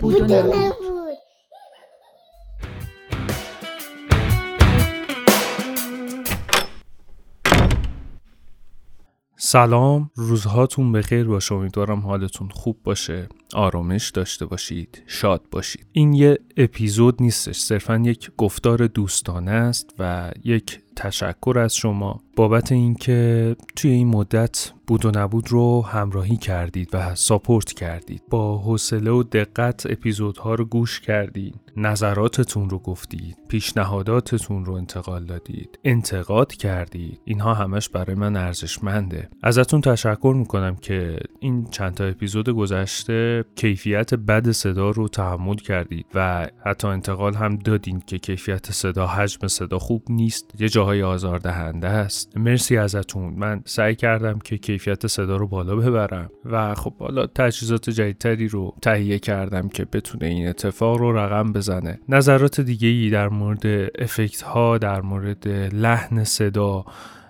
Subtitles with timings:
[0.00, 0.20] بود.
[0.20, 0.76] و نبود
[9.38, 13.28] سلام روزهاتون بخیر باشه امیدوارم حالتون خوب باشه.
[13.56, 15.86] آرامش داشته باشید شاد باشید.
[15.92, 22.20] این یه اپیزود نیستش صرفا یک گفتار دوستانه است و یک تشکر از شما.
[22.36, 28.22] بابت اینکه توی این مدت بود و نبود رو همراهی کردید و ساپورت کردید.
[28.30, 35.78] با حوصله و دقت اپیزودها رو گوش کردید نظراتتون رو گفتید پیشنهاداتتون رو انتقال دادید
[35.84, 37.20] انتقاد کردید.
[37.24, 39.28] اینها همش برای من ارزشمنده.
[39.42, 46.06] ازتون تشکر می‌کنم که این چند تا اپیزود گذشته کیفیت بد صدا رو تحمل کردید
[46.14, 51.88] و حتی انتقال هم دادین که کیفیت صدا حجم صدا خوب نیست یه جاهای آزاردهنده
[51.88, 52.36] است.
[52.36, 53.34] مرسی ازتون.
[53.34, 58.74] من سعی کردم که کیفیت صدا رو بالا ببرم و خب حالا تجهیزات جدیدتری رو
[58.82, 61.98] تهیه کردم که بتونه این اتفاق رو رقم بزنه.
[62.08, 66.84] نظرات دیگه ای در مورد افکت ها در مورد لحن صدا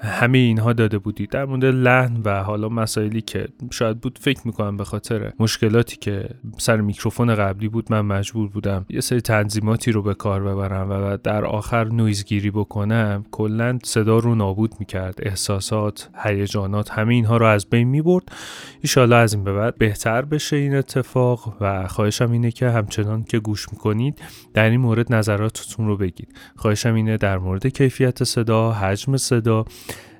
[0.00, 4.76] همه اینها داده بودید در مورد لحن و حالا مسائلی که شاید بود فکر می‌کنم
[4.76, 10.02] به خاطر مشکلاتی که سر میکروفون قبلی بود من مجبور بودم یه سری تنظیماتی رو
[10.02, 13.24] به کار ببرم و در آخر نویزگیری بکنم.
[13.30, 15.14] کلا صدا رو نابود می‌کرد.
[15.22, 18.32] احساسات هیجانات همه اینها رو از بین می‌برد.
[18.80, 23.38] ایشالا از این به بعد بهتر بشه این اتفاق و خواهشم اینه که همچنان که
[23.38, 24.20] گوش می‌کنید
[24.54, 26.34] در این مورد نظراتتون رو بگید.
[26.56, 29.64] خواهشم اینه در مورد کیفیت صدا حجم صدا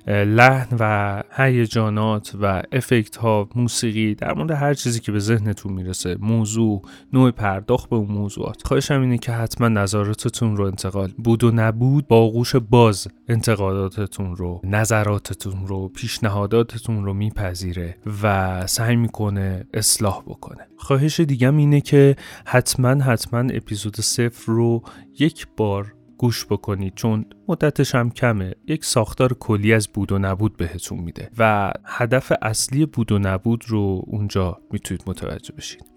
[0.09, 6.17] لحن و هیجانات و افکت ها موسیقی در مورد هر چیزی که به ذهنتون می‌رسه
[6.19, 6.81] موضوع
[7.13, 8.67] نوع پرداخت به اون موضوعات.
[8.67, 14.61] خواهشم اینه که حتما نظراتتون رو انتقال بود و نبود با آغوش باز انتقاداتتون رو
[14.63, 20.67] نظراتتون رو پیشنهاداتتون رو میپذیره و سعی می‌کنه اصلاح بکنه.
[20.77, 24.83] خواهش دیگم اینه که حتما حتما اپیزود صفر رو
[25.19, 28.55] یک بار گوش بکنید چون مدتش هم کمه.
[28.67, 33.63] یک ساختار کلی از بود و نبود بهتون میده و هدف اصلی بود و نبود
[33.67, 35.89] رو اونجا می‌تونید متوجه بشید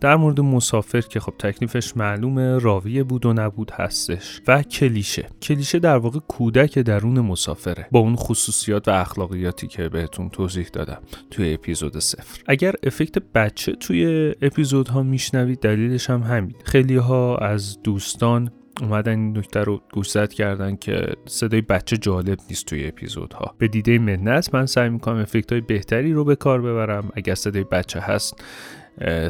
[0.00, 5.28] در مورد مسافر که خب تکلیفش معلومه راوی بود و نبود هستش و کلیشه.
[5.42, 7.86] کلیشه در واقع کودک درون مسافره.
[7.90, 12.42] با اون خصوصیات و اخلاقیاتی که بهتون توضیح دادم توی اپیزود صفر.
[12.46, 16.54] اگر افکت بچه توی اپیزودها میشنوید دلیلش هم همین.
[16.64, 18.50] خیلی ها از دوستان
[18.80, 23.54] اومدن این نکته رو گوشزد کردن که صدای بچه جالب نیست توی اپیزودها.
[23.58, 27.10] به دیده منت من سعی می‌کنم افکت های بهتری رو به کار ببرم.
[27.14, 28.44] اگر صدای بچه هست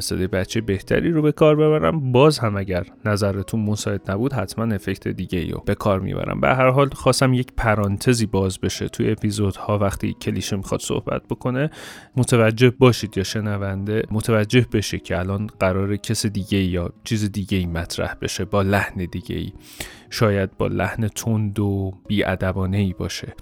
[0.01, 2.13] صدای بچه بهتری رو به کار ببرم.
[2.13, 6.41] باز هم اگر نظرتون مساعد نبود حتما افکت دیگه رو به کار می‌برم.
[6.41, 8.89] به هر حال خواستم یک پرانتزی باز بشه.
[8.89, 11.71] توی اپیزودها وقتی کلیشه می‌خواد صحبت بکنه
[12.17, 17.67] متوجه باشید یا شنونده متوجه بشه که الان قرار کس دیگه یا چیز دیگه ای
[17.67, 19.53] مطرح بشه با لحن دیگه ای
[20.11, 23.35] شاید با لحن تند و بیادبانه ای باشه.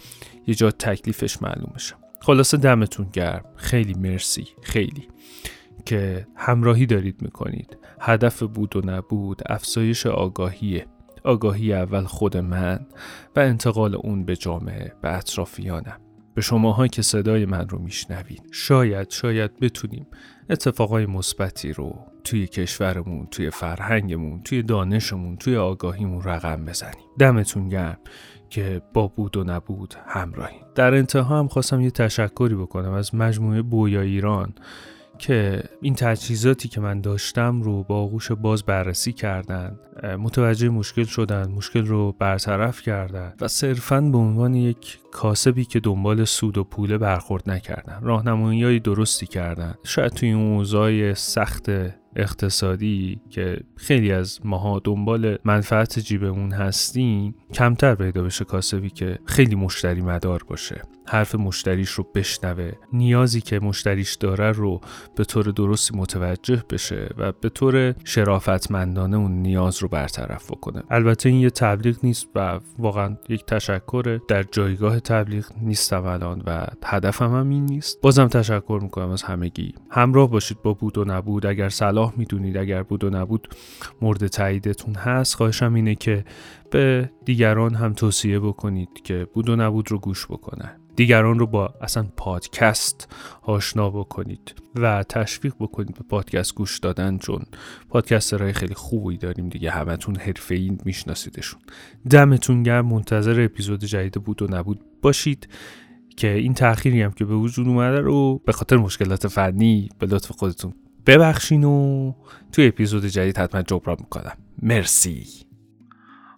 [0.46, 3.44] یه جا تکلیفش معلوم بشه خلاصه دمتون گرم.
[3.56, 4.46] خیلی مرسی.
[4.62, 5.08] خیلی.
[5.84, 7.78] که همراهی دارید می‌کنید.
[8.00, 10.86] هدف بود و نبود افزایش آگاهیه
[11.24, 12.86] آگاهی اول خود من
[13.36, 16.00] و انتقال اون به جامعه به اطرافیانم.
[16.34, 18.42] به شماها که صدای من رو میشنوید.
[18.52, 20.06] شاید شاید بتونیم
[20.50, 27.04] اتفاقای مثبتی رو توی کشورمون توی فرهنگمون توی دانشمون توی آگاهیمون رقم بزنیم.
[27.18, 27.98] دمتون گرم
[28.50, 33.62] که با بود و نبود همراهی در انتها هم خواستم یه تشکری بکنم از مجموعه
[33.62, 34.54] بویا ایران
[35.18, 39.78] که این تجهیزاتی که من داشتم رو با آغوش باز بررسی کردن.
[40.18, 46.24] متوجه مشکل شدن مشکل رو برطرف کردن و صرفا به عنوان یک کاسبی که دنبال
[46.24, 47.98] سود و پوله برخورد نکردن.
[48.02, 49.74] راهنمایی درستی کردن.
[49.84, 51.70] شاید توی اون اوضاع سخت
[52.16, 59.54] اقتصادی که خیلی از ماها دنبال منفعت جیبمون هستیم کمتر پیدا بشه کاسبی که خیلی
[59.54, 60.82] مشتری مدار باشه.
[61.06, 62.72] حرف مشتریش رو بشنوه.
[62.92, 64.80] نیازی که مشتریش داره رو
[65.16, 70.82] به طور درستی متوجه بشه و به طور شرافتمندانه اون نیاز رو برطرف بکنه.
[70.90, 76.66] البته این یه تبلیغ نیست و واقعا یک تشکر در جایگاه تبلیغ نیستم الان و
[76.84, 78.00] هدفم هم این نیست.
[78.00, 79.74] بازم تشکر می‌کنم از همگی.
[79.90, 81.46] همراه باشید با بود و نبود.
[81.46, 83.48] اگر صلاح می‌دونید اگر بود و نبود
[84.02, 85.34] مورد تاییدتون هست.
[85.34, 86.24] خواهشم اینه که
[86.74, 90.80] به دیگران هم توصیه بکنید که بود و نبود رو گوش بکنن.
[90.96, 97.42] دیگران رو با اصلا پادکست آشنا بکنید و تشویق بکنید به پادکست گوش دادن چون
[97.88, 100.16] پادکست رای خیلی خوبی داریم دیگه همتون
[100.50, 101.60] این میشناسیدشون.
[102.10, 105.48] دمتون گرم منتظر اپیزود جدید بود و نبود باشید
[106.16, 110.30] که این تأخیری هم که به وجود اومده رو به خاطر مشکلات فنی به لطف
[110.30, 110.74] خودتون
[111.06, 112.12] ببخشین و
[112.52, 114.36] توی اپیزود جدید حتما جبران می‌کنم.
[114.62, 115.26] مرسی.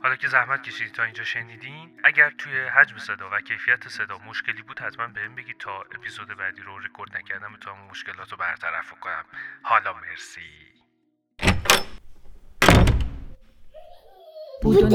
[0.07, 4.63] حالا که زحمت کشیدید تا اینجا شنیدین اگر توی حجم صدا و کیفیت صدا مشکلی
[4.63, 9.25] بود حتما بهم بگید تا اپیزود بعدی رو رکورد نکردم می‌تونم مشکلات رو برطرف کنم.
[9.63, 10.51] حالا مرسی.
[14.63, 14.89] بودو